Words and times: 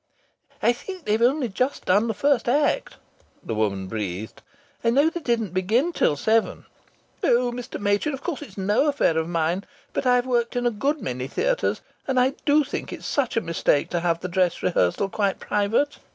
"I 0.63 0.73
think 0.73 1.05
they've 1.05 1.21
only 1.21 1.47
just 1.47 1.85
done 1.85 2.07
the 2.07 2.15
first 2.15 2.49
act," 2.49 2.95
the 3.43 3.53
woman 3.53 3.85
breathed. 3.85 4.41
"I 4.83 4.89
know 4.89 5.11
they 5.11 5.19
didn't 5.19 5.53
begin 5.53 5.93
till 5.93 6.15
seven. 6.15 6.65
Oh! 7.23 7.51
Mr. 7.51 7.79
Machin, 7.79 8.11
of 8.11 8.23
course 8.23 8.41
it's 8.41 8.57
no 8.57 8.87
affair 8.87 9.15
of 9.15 9.29
mine, 9.29 9.63
but 9.93 10.07
I've 10.07 10.25
worked 10.25 10.55
in 10.55 10.65
a 10.65 10.71
good 10.71 11.03
many 11.03 11.27
theatres, 11.27 11.81
and 12.07 12.19
I 12.19 12.31
do 12.45 12.63
think 12.63 12.91
it's 12.91 13.05
such 13.05 13.37
a 13.37 13.41
mistake 13.41 13.91
to 13.91 13.99
have 13.99 14.21
the 14.21 14.27
dress 14.27 14.63
rehearsal 14.63 15.07
quite 15.07 15.39
private. 15.39 15.99